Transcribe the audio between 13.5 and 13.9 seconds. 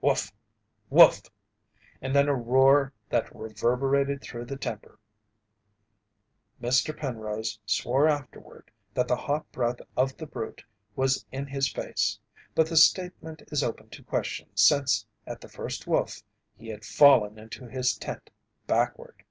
is open